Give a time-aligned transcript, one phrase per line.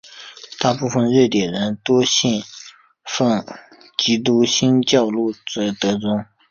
[0.59, 2.41] 大部分瑞典人多信
[3.03, 3.45] 奉
[3.99, 5.31] 基督新教路
[5.79, 6.25] 德宗。